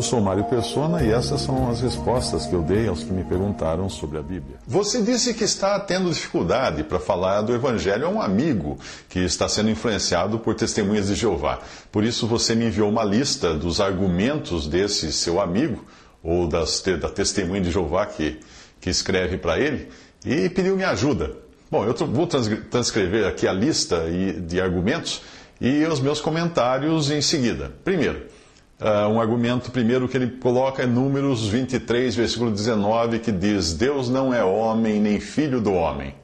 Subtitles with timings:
[0.00, 3.22] Eu sou Mário Persona e essas são as respostas que eu dei aos que me
[3.22, 4.56] perguntaram sobre a Bíblia.
[4.66, 8.78] Você disse que está tendo dificuldade para falar do Evangelho a um amigo
[9.10, 11.58] que está sendo influenciado por testemunhas de Jeová.
[11.92, 15.84] Por isso você me enviou uma lista dos argumentos desse seu amigo,
[16.22, 18.40] ou das, da testemunha de Jeová que,
[18.80, 19.90] que escreve para ele,
[20.24, 21.36] e pediu minha ajuda.
[21.70, 24.06] Bom, eu vou transcrever aqui a lista
[24.46, 25.20] de argumentos
[25.60, 27.74] e os meus comentários em seguida.
[27.84, 28.39] Primeiro.
[28.80, 34.08] Uh, um argumento primeiro que ele coloca é Números 23, versículo 19, que diz: Deus
[34.08, 36.14] não é homem nem filho do homem.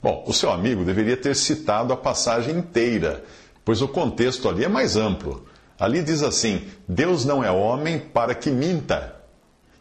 [0.00, 3.24] Bom, o seu amigo deveria ter citado a passagem inteira,
[3.64, 5.46] pois o contexto ali é mais amplo.
[5.76, 9.16] Ali diz assim: Deus não é homem para que minta,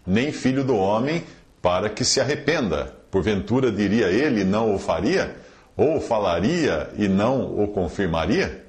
[0.04, 1.24] nem filho do homem
[1.62, 2.96] para que se arrependa.
[3.12, 5.36] Porventura diria ele, não o faria?
[5.78, 8.65] Ou falaria e não o confirmaria?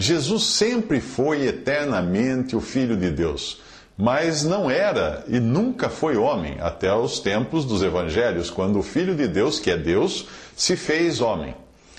[0.00, 3.60] Jesus sempre foi eternamente o Filho de Deus,
[3.96, 9.16] mas não era e nunca foi homem até os tempos dos evangelhos, quando o Filho
[9.16, 11.52] de Deus, que é Deus, se fez homem.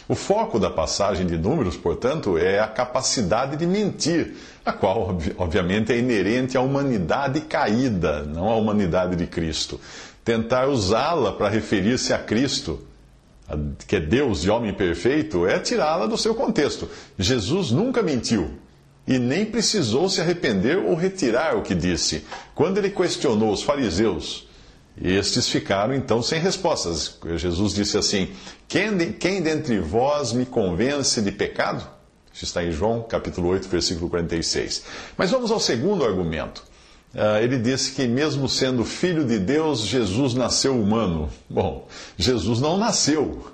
[0.07, 4.33] O foco da passagem de Números, portanto, é a capacidade de mentir,
[4.65, 9.77] a qual, obviamente, é inerente à humanidade caída, não à humanidade de Cristo.
[10.23, 12.81] Tentar usá-la para referir-se a Cristo
[13.87, 16.89] que é Deus e homem perfeito, é tirá-la do seu contexto.
[17.17, 18.51] Jesus nunca mentiu
[19.07, 22.25] e nem precisou se arrepender ou retirar o que disse.
[22.53, 24.47] Quando ele questionou os fariseus,
[25.01, 27.17] estes ficaram então sem respostas.
[27.37, 28.29] Jesus disse assim:
[28.67, 31.87] Quem, de, quem dentre vós me convence de pecado?
[32.31, 34.83] Isso está em João capítulo 8, versículo 46.
[35.17, 36.68] Mas vamos ao segundo argumento.
[37.13, 41.29] Uh, ele disse que, mesmo sendo filho de Deus, Jesus nasceu humano.
[41.49, 41.87] Bom,
[42.17, 43.51] Jesus não nasceu.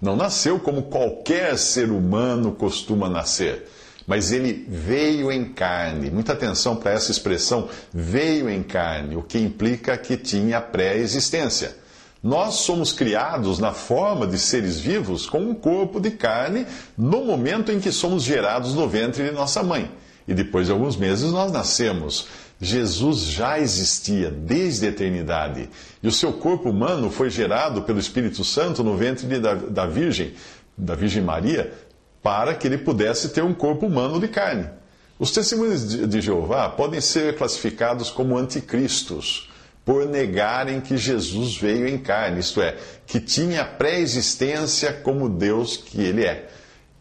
[0.00, 3.66] Não nasceu como qualquer ser humano costuma nascer.
[4.06, 6.10] Mas ele veio em carne.
[6.10, 11.76] Muita atenção para essa expressão, veio em carne, o que implica que tinha pré-existência.
[12.22, 17.70] Nós somos criados na forma de seres vivos com um corpo de carne no momento
[17.70, 19.90] em que somos gerados no ventre de nossa mãe.
[20.28, 22.28] E depois de alguns meses nós nascemos.
[22.60, 25.70] Jesus já existia desde a eternidade
[26.02, 30.34] e o seu corpo humano foi gerado pelo Espírito Santo no ventre da, da Virgem,
[30.76, 31.72] da Virgem Maria,
[32.22, 34.68] para que ele pudesse ter um corpo humano de carne.
[35.18, 39.50] Os testemunhos de Jeová podem ser classificados como anticristos,
[39.84, 46.00] por negarem que Jesus veio em carne, isto é, que tinha pré-existência como Deus que
[46.00, 46.48] ele é.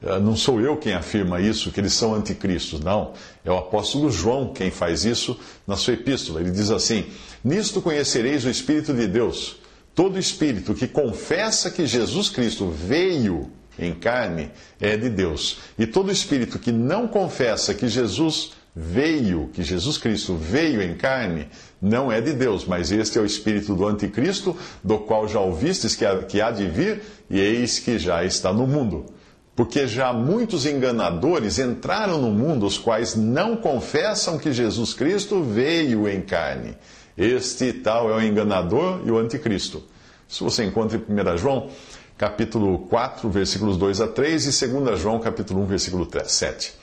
[0.06, 3.13] Ah, não sou eu quem afirma isso, que eles são anticristos, não.
[3.44, 6.40] É o apóstolo João quem faz isso na sua epístola.
[6.40, 7.06] Ele diz assim:
[7.44, 9.57] Nisto conhecereis o Espírito de Deus.
[9.96, 13.50] Todo espírito que confessa que Jesus Cristo veio
[13.80, 15.57] em carne é de Deus.
[15.75, 21.47] E todo espírito que não confessa que Jesus veio, que Jesus Cristo veio em carne,
[21.81, 25.96] não é de Deus, mas este é o espírito do anticristo, do qual já ouvistes
[25.96, 29.16] que há de vir, e eis que já está no mundo
[29.57, 36.07] porque já muitos enganadores entraram no mundo, os quais não confessam que Jesus Cristo veio
[36.07, 36.78] em carne.
[37.18, 39.84] Este tal é o enganador e o anticristo.
[40.29, 41.69] Isso você encontra em 1 João,
[42.16, 46.75] capítulo 4, versículos 2 a 3 e 2 João, capítulo 1, versículo 7.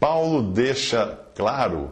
[0.00, 1.90] Paulo deixa claro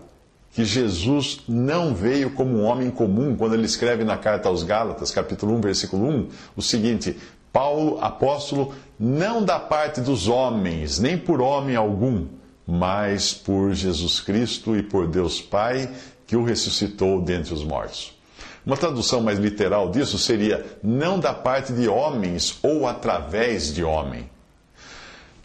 [0.52, 5.10] que Jesus não veio como um homem comum quando ele escreve na carta aos Gálatas,
[5.10, 7.18] capítulo 1, versículo 1, o seguinte:
[7.52, 12.26] Paulo, apóstolo, não da parte dos homens, nem por homem algum,
[12.66, 15.90] mas por Jesus Cristo e por Deus Pai,
[16.26, 18.16] que o ressuscitou dentre os mortos.
[18.64, 24.30] Uma tradução mais literal disso seria: não da parte de homens ou através de homem.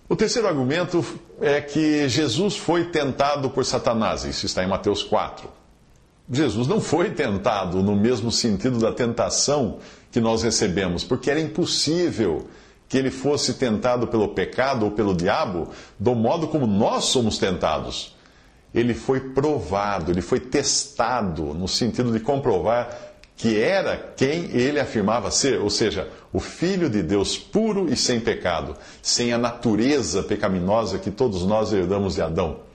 [0.08, 1.04] O terceiro argumento
[1.42, 5.50] é que Jesus foi tentado por Satanás, isso está em Mateus 4.
[6.32, 9.80] Jesus não foi tentado no mesmo sentido da tentação
[10.12, 12.48] que nós recebemos, porque era impossível
[12.88, 15.70] que ele fosse tentado pelo pecado ou pelo diabo
[16.00, 18.16] do modo como nós somos tentados.
[18.74, 25.30] Ele foi provado, ele foi testado, no sentido de comprovar que era quem ele afirmava
[25.30, 30.98] ser, ou seja, o Filho de Deus puro e sem pecado, sem a natureza pecaminosa
[30.98, 32.67] que todos nós herdamos de Adão.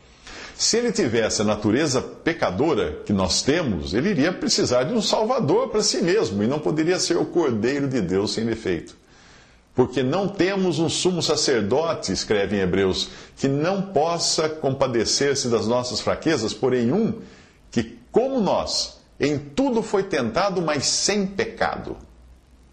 [0.57, 5.69] Se ele tivesse a natureza pecadora que nós temos, ele iria precisar de um Salvador
[5.69, 8.97] para si mesmo e não poderia ser o Cordeiro de Deus sem defeito.
[9.75, 16.01] Porque não temos um sumo sacerdote, escreve em Hebreus, que não possa compadecer-se das nossas
[16.01, 17.21] fraquezas, porém um
[17.71, 21.97] que, como nós, em tudo foi tentado, mas sem pecado.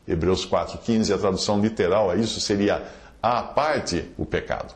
[0.06, 2.84] Hebreus 4,15, a tradução literal a isso seria
[3.22, 4.74] à parte o pecado.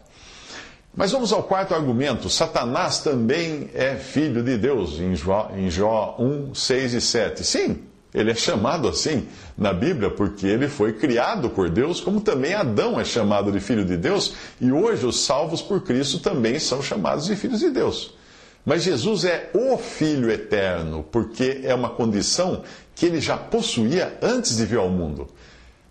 [0.96, 2.30] Mas vamos ao quarto argumento.
[2.30, 7.44] Satanás também é filho de Deus, em Jó, em Jó 1, 6 e 7.
[7.44, 7.80] Sim,
[8.14, 13.00] ele é chamado assim na Bíblia porque ele foi criado por Deus, como também Adão
[13.00, 17.26] é chamado de filho de Deus, e hoje os salvos por Cristo também são chamados
[17.26, 18.16] de filhos de Deus.
[18.64, 22.64] Mas Jesus é o Filho eterno, porque é uma condição
[22.96, 25.28] que ele já possuía antes de vir ao mundo.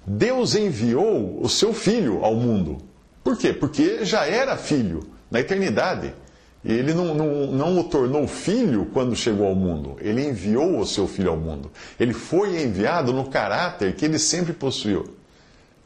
[0.06, 2.91] Deus enviou o seu Filho ao mundo.
[3.22, 3.52] Por quê?
[3.52, 6.12] Porque já era filho na eternidade.
[6.64, 9.96] Ele não, não, não o tornou filho quando chegou ao mundo.
[10.00, 11.70] Ele enviou o seu filho ao mundo.
[11.98, 15.16] Ele foi enviado no caráter que ele sempre possuiu.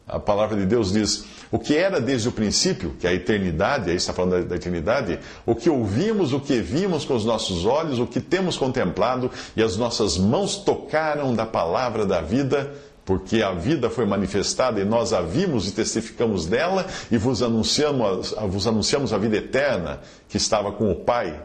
[0.06, 3.90] A palavra de Deus diz: o que era desde o princípio, que é a eternidade,
[3.90, 7.64] aí está falando da, da eternidade, o que ouvimos, o que vimos com os nossos
[7.64, 12.72] olhos, o que temos contemplado e as nossas mãos tocaram da palavra da vida
[13.06, 18.34] porque a vida foi manifestada e nós a vimos e testificamos dela e vos anunciamos,
[18.48, 21.40] vos anunciamos a vida eterna que estava com o Pai,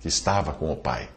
[0.00, 1.08] que estava com o Pai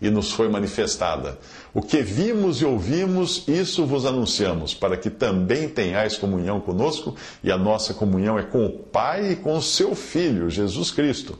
[0.00, 1.38] e nos foi manifestada.
[1.72, 7.50] O que vimos e ouvimos, isso vos anunciamos, para que também tenhais comunhão conosco, e
[7.50, 11.38] a nossa comunhão é com o Pai e com o seu Filho, Jesus Cristo,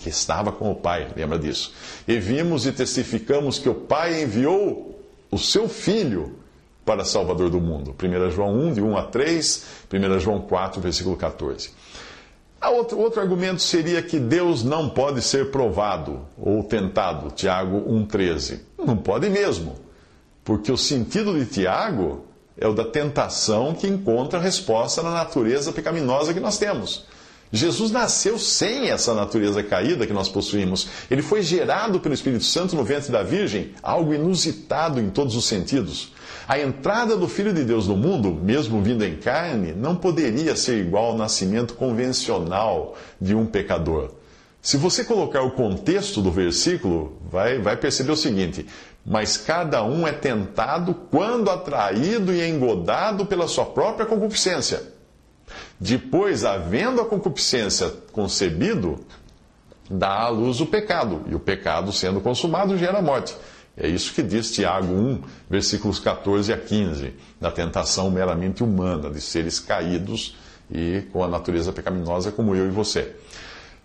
[0.00, 1.72] que estava com o Pai, lembra disso?
[2.06, 6.43] E vimos e testificamos que o Pai enviou o seu Filho
[6.84, 7.94] para Salvador do mundo.
[8.00, 11.70] 1 João 1, de 1 a 3, 1 João 4, versículo 14.
[12.62, 18.60] Outro, outro argumento seria que Deus não pode ser provado ou tentado, Tiago 1,13.
[18.78, 19.74] Não pode mesmo,
[20.42, 22.24] porque o sentido de Tiago
[22.56, 27.04] é o da tentação que encontra resposta na natureza pecaminosa que nós temos.
[27.52, 30.88] Jesus nasceu sem essa natureza caída que nós possuímos.
[31.10, 35.44] Ele foi gerado pelo Espírito Santo no ventre da Virgem, algo inusitado em todos os
[35.44, 36.12] sentidos.
[36.46, 40.78] A entrada do Filho de Deus no mundo, mesmo vindo em carne, não poderia ser
[40.78, 44.10] igual ao nascimento convencional de um pecador.
[44.60, 48.66] Se você colocar o contexto do versículo, vai, vai perceber o seguinte:
[49.04, 54.82] Mas cada um é tentado quando atraído e engodado pela sua própria concupiscência.
[55.80, 59.00] Depois, havendo a concupiscência concebido,
[59.88, 63.34] dá à luz o pecado, e o pecado, sendo consumado, gera morte.
[63.76, 69.20] É isso que diz Tiago 1, versículos 14 a 15, da tentação meramente humana, de
[69.20, 70.36] seres caídos
[70.70, 73.14] e com a natureza pecaminosa como eu e você.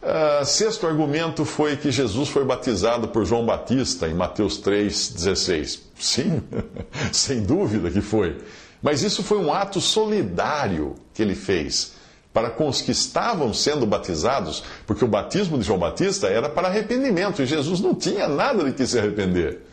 [0.01, 5.80] Uh, sexto argumento foi que Jesus foi batizado por João Batista em Mateus 3,16.
[6.00, 6.41] Sim,
[7.12, 8.38] sem dúvida que foi.
[8.81, 12.00] Mas isso foi um ato solidário que ele fez
[12.31, 16.68] para com os que estavam sendo batizados, porque o batismo de João Batista era para
[16.68, 19.69] arrependimento e Jesus não tinha nada de que se arrepender.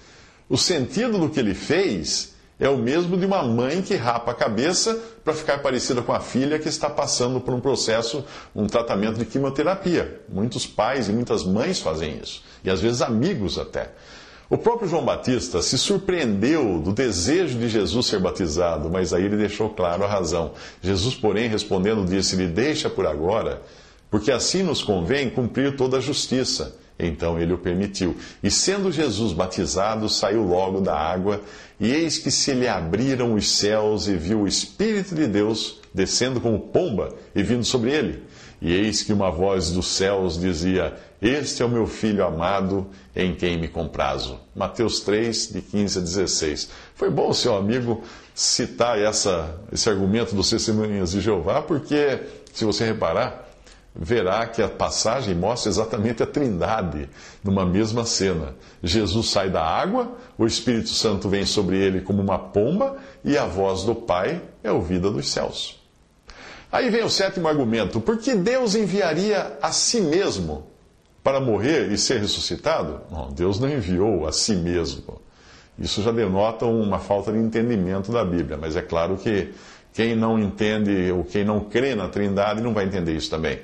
[0.49, 4.35] O sentido do que ele fez é o mesmo de uma mãe que rapa a
[4.35, 9.19] cabeça para ficar parecida com a filha que está passando por um processo, um tratamento
[9.19, 10.21] de quimioterapia.
[10.29, 13.91] Muitos pais e muitas mães fazem isso, e às vezes amigos até.
[14.49, 19.37] O próprio João Batista se surpreendeu do desejo de Jesus ser batizado, mas aí ele
[19.37, 20.53] deixou claro a razão.
[20.81, 23.61] Jesus, porém, respondendo, disse-lhe: Deixa por agora,
[24.09, 26.77] porque assim nos convém cumprir toda a justiça.
[26.99, 28.17] Então ele o permitiu.
[28.43, 31.43] E sendo Jesus batizado, saiu logo da água,
[31.79, 36.41] e eis que se lhe abriram os céus, e viu o Espírito de Deus descendo
[36.41, 38.23] como pomba e vindo sobre ele.
[38.61, 43.35] E eis que uma voz dos céus dizia: Este é o meu filho amado, em
[43.35, 44.39] quem me comprazo.
[44.55, 46.71] Mateus 3, de 15 a 16.
[46.95, 48.03] Foi bom, seu amigo,
[48.35, 52.21] citar essa, esse argumento dos testemunhas de Jeová, porque,
[52.55, 53.46] se você reparar,
[53.99, 57.09] verá que a passagem mostra exatamente a trindade
[57.43, 58.55] numa mesma cena.
[58.83, 63.47] Jesus sai da água, o Espírito Santo vem sobre ele como uma pomba, e a
[63.47, 65.81] voz do Pai é ouvida dos céus.
[66.71, 70.67] Aí vem o sétimo argumento: por que Deus enviaria a si mesmo
[71.23, 73.01] para morrer e ser ressuscitado?
[73.11, 75.21] Não, Deus não enviou a si mesmo.
[75.79, 79.53] Isso já denota uma falta de entendimento da Bíblia, mas é claro que
[79.97, 83.61] quem não entende ou quem não crê na Trindade não vai entender isso também.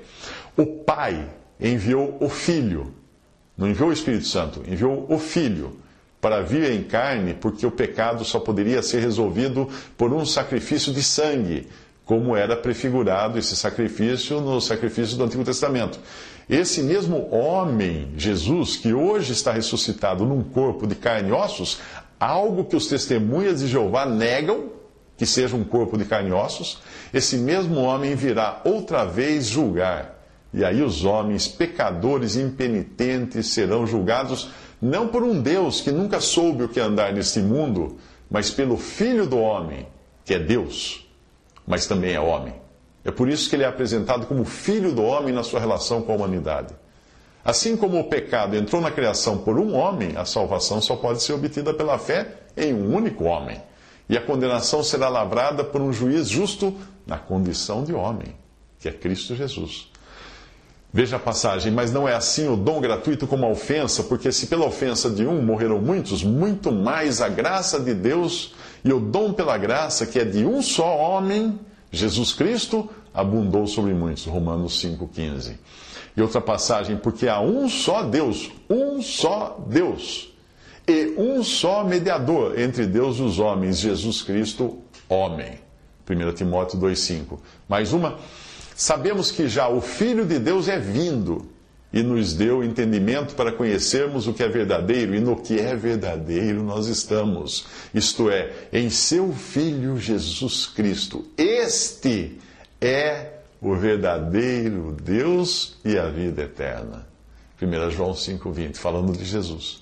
[0.57, 1.29] O Pai
[1.61, 2.95] enviou o Filho,
[3.57, 5.77] não enviou o Espírito Santo, enviou o Filho
[6.23, 11.03] para vir em carne, porque o pecado só poderia ser resolvido por um sacrifício de
[11.03, 11.69] sangue,
[12.07, 16.01] como era prefigurado esse sacrifício no sacrifício do Antigo Testamento.
[16.49, 21.79] Esse mesmo homem, Jesus, que hoje está ressuscitado num corpo de carne e ossos,
[22.19, 24.81] algo que os testemunhas de Jeová negam
[25.23, 26.83] que seja um corpo de carne e ossos,
[27.15, 30.21] esse mesmo homem virá outra vez julgar.
[30.53, 34.51] E aí os homens pecadores impenitentes serão julgados
[34.81, 37.99] não por um Deus que nunca soube o que andar neste mundo,
[38.29, 39.87] mas pelo Filho do homem,
[40.25, 41.09] que é Deus,
[41.65, 42.55] mas também é homem.
[43.05, 46.11] É por isso que ele é apresentado como Filho do homem na sua relação com
[46.11, 46.75] a humanidade.
[47.45, 51.33] Assim como o pecado entrou na criação por um homem, a salvação só pode ser
[51.33, 52.27] obtida pela fé
[52.57, 53.63] em um único homem.
[54.13, 56.77] E a condenação será lavrada por um juiz justo
[57.07, 58.37] na condição de homem,
[58.79, 59.89] que é Cristo Jesus.
[60.93, 64.49] Veja a passagem, mas não é assim o dom gratuito como a ofensa, porque se
[64.49, 68.53] pela ofensa de um morreram muitos, muito mais a graça de Deus
[68.85, 71.59] e o dom pela graça, que é de um só homem,
[71.91, 74.27] Jesus Cristo, abundou sobre muitos.
[74.27, 75.57] Romanos 5,15.
[76.15, 80.32] E outra passagem, porque há um só Deus, um só Deus,
[80.87, 85.61] e um só mediador entre Deus e os homens, Jesus Cristo, homem.
[86.09, 87.39] 1 Timóteo 2,5.
[87.69, 88.19] Mais uma.
[88.75, 91.47] Sabemos que já o Filho de Deus é vindo
[91.93, 96.63] e nos deu entendimento para conhecermos o que é verdadeiro, e no que é verdadeiro
[96.63, 101.25] nós estamos, isto é, em seu Filho Jesus Cristo.
[101.37, 102.39] Este
[102.81, 107.07] é o verdadeiro Deus e a vida eterna.
[107.61, 109.82] 1 João 5,20, falando de Jesus.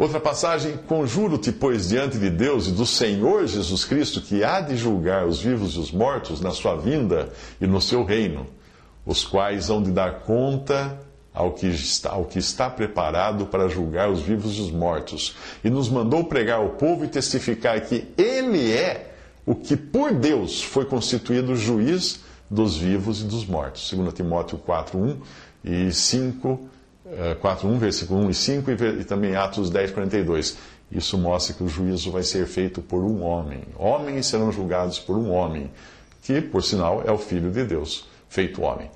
[0.00, 4.74] Outra passagem: Conjuro-te, pois, diante de Deus e do Senhor Jesus Cristo, que há de
[4.74, 7.28] julgar os vivos e os mortos na sua vinda
[7.60, 8.46] e no seu reino,
[9.04, 10.98] os quais hão de dar conta
[11.34, 15.36] ao que está, ao que está preparado para julgar os vivos e os mortos.
[15.62, 19.14] E nos mandou pregar ao povo e testificar que Ele é
[19.44, 23.92] o que por Deus foi constituído juiz dos vivos e dos mortos.
[23.92, 25.20] 2 Timóteo 4, 1
[25.62, 26.70] e 5
[27.40, 30.56] 4, é, 1, versículo 1 e 5, e também Atos 10, 42.
[30.90, 33.62] Isso mostra que o juízo vai ser feito por um homem.
[33.76, 35.70] Homens serão julgados por um homem,
[36.22, 38.90] que, por sinal, é o Filho de Deus, feito homem.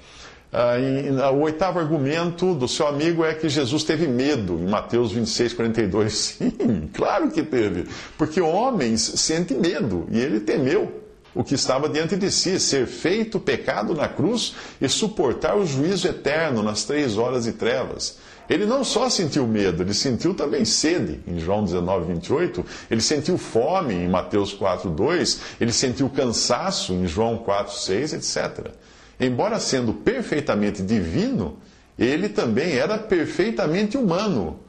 [0.52, 5.10] Ah, e, o oitavo argumento do seu amigo é que Jesus teve medo, em Mateus
[5.12, 6.12] 26, 42.
[6.38, 7.88] Sim, claro que teve.
[8.16, 11.03] Porque homens sentem medo, e ele temeu
[11.34, 16.06] o que estava diante de si, ser feito pecado na cruz e suportar o juízo
[16.06, 18.18] eterno nas três horas de trevas.
[18.48, 23.38] Ele não só sentiu medo, ele sentiu também sede, em João 19, 28, ele sentiu
[23.38, 28.68] fome, em Mateus 4, 2, ele sentiu cansaço, em João 4, 6, etc.
[29.18, 31.56] Embora sendo perfeitamente divino,
[31.98, 34.60] ele também era perfeitamente humano,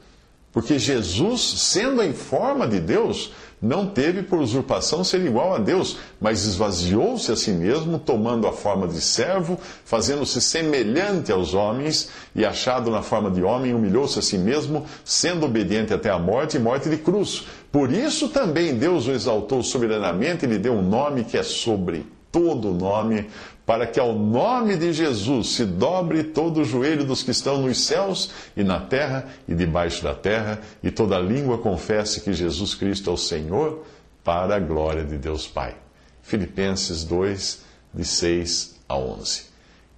[0.52, 5.98] porque Jesus, sendo em forma de Deus, não teve por usurpação ser igual a Deus,
[6.20, 12.44] mas esvaziou-se a si mesmo, tomando a forma de servo, fazendo-se semelhante aos homens, e
[12.44, 16.60] achado na forma de homem, humilhou-se a si mesmo, sendo obediente até a morte e
[16.60, 17.46] morte de cruz.
[17.72, 22.15] Por isso também Deus o exaltou soberanamente e lhe deu um nome que é sobre
[22.36, 23.30] todo nome,
[23.64, 27.80] para que ao nome de Jesus se dobre todo o joelho dos que estão nos
[27.80, 33.08] céus e na terra e debaixo da terra, e toda língua confesse que Jesus Cristo
[33.08, 33.86] é o Senhor,
[34.22, 35.76] para a glória de Deus Pai.
[36.22, 37.62] Filipenses 2,
[37.94, 39.44] de 6 a 11.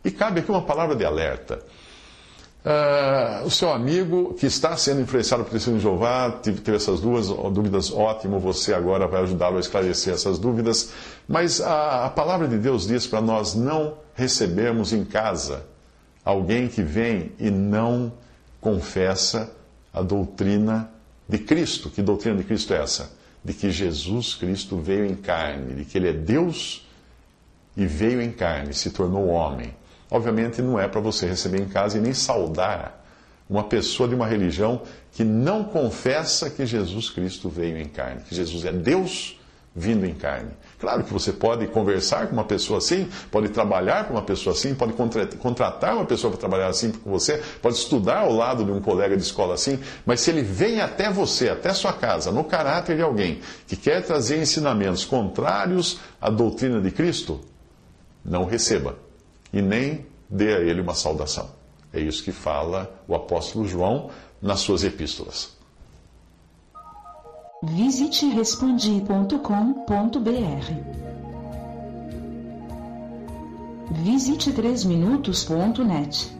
[0.04, 1.58] E cabe aqui uma palavra de alerta.
[2.64, 7.00] Uh, o seu amigo que está sendo influenciado por testemunho de Jeová teve, teve, essas
[7.00, 10.92] duas dúvidas, ótimo, você agora vai ajudá-lo a esclarecer essas dúvidas.
[11.26, 15.64] Mas a, a palavra de Deus diz para nós não recebermos em casa
[16.24, 18.12] alguém que vem e não
[18.60, 19.50] confessa
[19.94, 20.90] a doutrina
[21.28, 21.88] de Cristo.
[21.88, 23.12] Que doutrina de Cristo é essa?
[23.42, 26.86] De que Jesus Cristo veio em carne, de que Ele é Deus
[27.76, 29.72] e veio em carne, se tornou homem
[30.10, 33.04] obviamente não é para você receber em casa e nem saudar
[33.48, 38.34] uma pessoa de uma religião que não confessa que Jesus Cristo veio em carne, que
[38.34, 39.38] Jesus é Deus
[39.74, 40.50] vindo em carne.
[40.78, 44.74] Claro que você pode conversar com uma pessoa assim, pode trabalhar com uma pessoa assim,
[44.74, 48.80] pode contratar uma pessoa para trabalhar assim com você, pode estudar ao lado de um
[48.80, 52.96] colega de escola assim, mas se ele vem até você, até sua casa, no caráter
[52.96, 57.40] de alguém que quer trazer ensinamentos contrários à doutrina de Cristo,
[58.24, 59.07] não receba
[59.52, 61.50] e nem dê a ele uma saudação.
[61.92, 65.56] É isso que fala o apóstolo João nas suas epístolas.
[67.62, 69.38] Visite respondi.com.br.
[73.90, 76.37] Visite 3minutos.net.